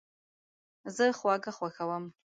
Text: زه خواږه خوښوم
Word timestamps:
زه 0.95 1.05
خواږه 1.17 1.51
خوښوم 1.57 2.03